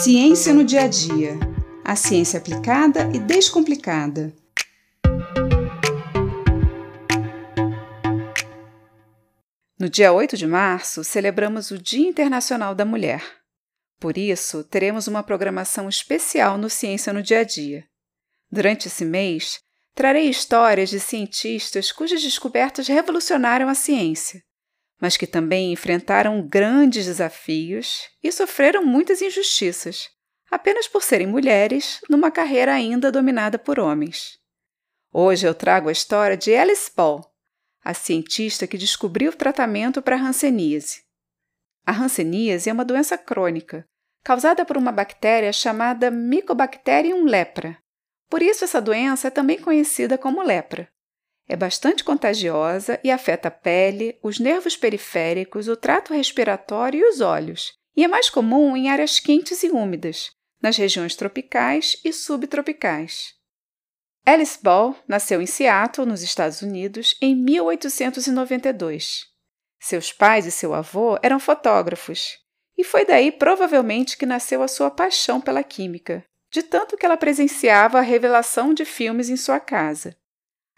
[0.00, 1.36] Ciência no dia a dia.
[1.84, 4.32] A ciência aplicada e descomplicada.
[9.76, 13.24] No dia 8 de março, celebramos o Dia Internacional da Mulher.
[13.98, 17.84] Por isso, teremos uma programação especial no Ciência no Dia a Dia.
[18.48, 19.58] Durante esse mês,
[19.96, 24.44] trarei histórias de cientistas cujas descobertas revolucionaram a ciência,
[25.00, 30.10] mas que também enfrentaram grandes desafios e sofreram muitas injustiças,
[30.50, 34.38] apenas por serem mulheres numa carreira ainda dominada por homens.
[35.12, 37.24] Hoje eu trago a história de Alice Paul,
[37.82, 41.02] a cientista que descobriu o tratamento para a hanseníase.
[41.86, 43.86] A hanseníase é uma doença crônica,
[44.22, 47.78] causada por uma bactéria chamada Mycobacterium lepra.
[48.28, 50.88] Por isso essa doença é também conhecida como lepra.
[51.48, 57.22] É bastante contagiosa e afeta a pele, os nervos periféricos, o trato respiratório e os
[57.22, 63.34] olhos, e é mais comum em áreas quentes e úmidas, nas regiões tropicais e subtropicais.
[64.26, 69.24] Alice Ball nasceu em Seattle, nos Estados Unidos, em 1892.
[69.80, 72.38] Seus pais e seu avô eram fotógrafos,
[72.76, 76.22] e foi daí provavelmente que nasceu a sua paixão pela química,
[76.52, 80.14] de tanto que ela presenciava a revelação de filmes em sua casa.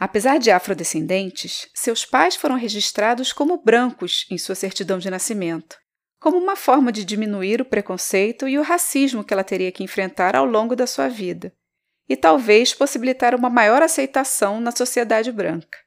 [0.00, 5.76] Apesar de afrodescendentes, seus pais foram registrados como brancos em sua certidão de nascimento,
[6.20, 10.36] como uma forma de diminuir o preconceito e o racismo que ela teria que enfrentar
[10.36, 11.52] ao longo da sua vida
[12.08, 15.78] e talvez possibilitar uma maior aceitação na sociedade branca.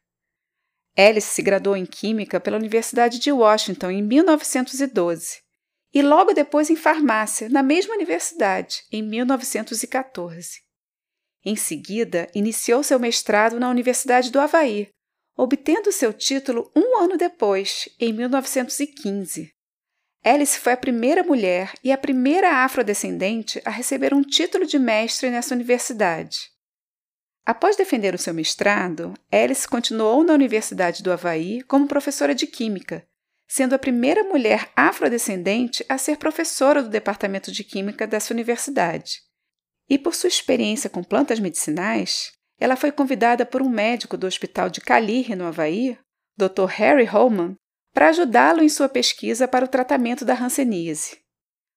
[0.95, 5.39] Alice se graduou em Química pela Universidade de Washington em 1912
[5.94, 10.62] e logo depois em Farmácia, na mesma universidade, em 1914.
[11.44, 14.89] Em seguida, iniciou seu mestrado na Universidade do Havaí,
[15.36, 19.52] obtendo seu título um ano depois, em 1915.
[20.23, 25.32] Alice foi a primeira mulher e a primeira afrodescendente a receber um título de mestre
[25.32, 26.52] nessa universidade.
[27.44, 33.04] Após defender o seu mestrado, Alice continuou na Universidade do Havaí como professora de Química,
[33.48, 39.23] sendo a primeira mulher afrodescendente a ser professora do Departamento de Química dessa universidade.
[39.91, 44.69] E por sua experiência com plantas medicinais, ela foi convidada por um médico do Hospital
[44.69, 45.97] de Calirre, no Havaí,
[46.37, 46.67] Dr.
[46.67, 47.57] Harry Holman,
[47.93, 51.19] para ajudá-lo em sua pesquisa para o tratamento da hanseníase.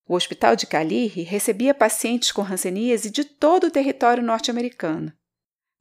[0.06, 5.12] O Hospital de Calirre recebia pacientes com hanseníase de todo o território norte-americano.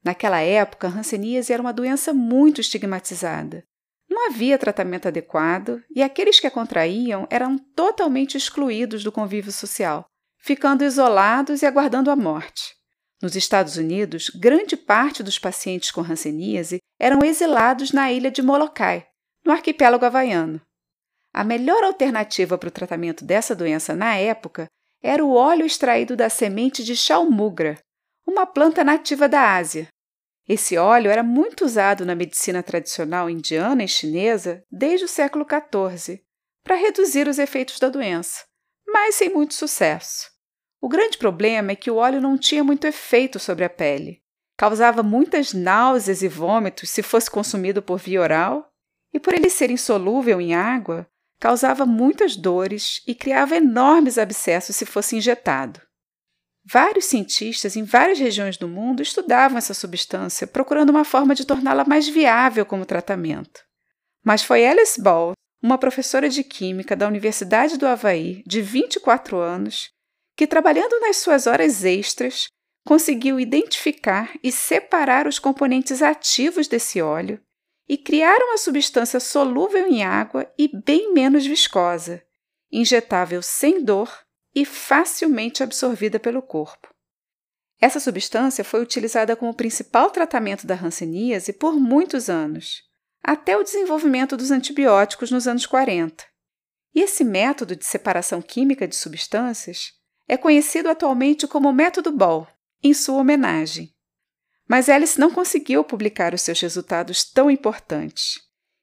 [0.02, 3.62] Naquela época, a hanseníase era uma doença muito estigmatizada.
[4.10, 10.04] Não havia tratamento adequado e aqueles que a contraíam eram totalmente excluídos do convívio social,
[10.44, 12.74] ficando isolados e aguardando a morte.
[13.22, 19.06] Nos Estados Unidos, grande parte dos pacientes com hanseníase eram exilados na ilha de Molokai,
[19.42, 20.60] no arquipélago havaiano.
[21.32, 24.66] A melhor alternativa para o tratamento dessa doença na época
[25.02, 27.78] era o óleo extraído da semente de chalmugra,
[28.26, 29.88] uma planta nativa da Ásia.
[30.46, 36.22] Esse óleo era muito usado na medicina tradicional indiana e chinesa desde o século XIV,
[36.62, 38.44] para reduzir os efeitos da doença,
[38.86, 40.33] mas sem muito sucesso.
[40.84, 44.20] O grande problema é que o óleo não tinha muito efeito sobre a pele.
[44.54, 48.70] Causava muitas náuseas e vômitos se fosse consumido por via oral
[49.10, 51.08] e por ele ser insolúvel em água,
[51.40, 55.80] causava muitas dores e criava enormes abscessos se fosse injetado.
[56.62, 61.86] Vários cientistas em várias regiões do mundo estudavam essa substância, procurando uma forma de torná-la
[61.86, 63.62] mais viável como tratamento.
[64.22, 69.93] Mas foi Alice Ball, uma professora de química da Universidade do Havaí, de 24 anos,
[70.36, 72.48] que, trabalhando nas suas horas extras,
[72.86, 77.40] conseguiu identificar e separar os componentes ativos desse óleo
[77.88, 82.22] e criaram uma substância solúvel em água e bem menos viscosa,
[82.70, 84.10] injetável sem dor
[84.54, 86.94] e facilmente absorvida pelo corpo.
[87.80, 92.82] Essa substância foi utilizada como principal tratamento da hanseníase por muitos anos,
[93.22, 96.24] até o desenvolvimento dos antibióticos nos anos 40.
[96.94, 99.92] E esse método de separação química de substâncias
[100.28, 102.46] é conhecido atualmente como método Ball,
[102.82, 103.94] em sua homenagem.
[104.68, 108.40] Mas Alice não conseguiu publicar os seus resultados tão importantes,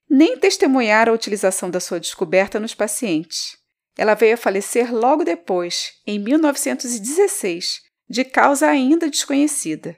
[0.10, 3.58] nem testemunhar a utilização da sua descoberta nos pacientes.
[3.98, 9.98] Ela veio a falecer logo depois, em 1916, de causa ainda desconhecida.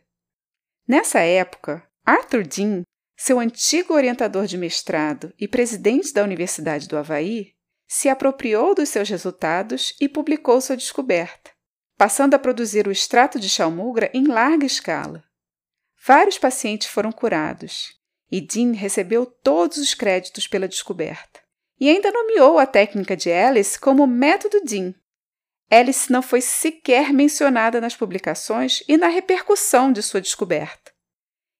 [0.88, 2.84] Nessa época, Arthur Dean,
[3.18, 7.54] seu antigo orientador de mestrado e presidente da Universidade do Havaí,
[7.88, 11.51] se apropriou dos seus resultados e publicou sua descoberta,
[11.97, 15.24] passando a produzir o extrato de chalmugra em larga escala.
[16.06, 17.94] Vários pacientes foram curados
[18.33, 21.39] e Dean recebeu todos os créditos pela descoberta.
[21.80, 24.95] E ainda nomeou a técnica de Alice como método Dean.
[25.69, 30.82] Alice não foi sequer mencionada nas publicações e na repercussão de sua descoberta.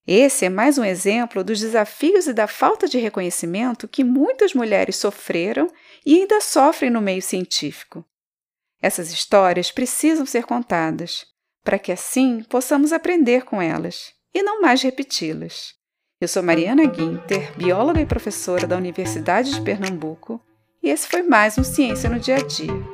[0.06, 4.96] Esse é mais um exemplo dos desafios e da falta de reconhecimento que muitas mulheres
[4.96, 5.66] sofreram
[6.04, 8.04] e ainda sofrem no meio científico.
[8.82, 11.24] Essas histórias precisam ser contadas,
[11.62, 15.72] para que assim possamos aprender com elas e não mais repeti-las.
[16.20, 20.38] Eu sou Mariana Guinter, bióloga e professora da Universidade de Pernambuco,
[20.82, 22.93] e esse foi mais um Ciência no Dia a Dia.